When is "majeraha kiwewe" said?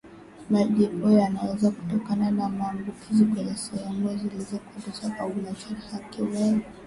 5.35-6.61